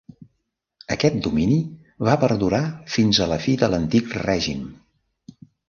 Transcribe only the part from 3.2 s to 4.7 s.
a la fi de l'Antic Règim.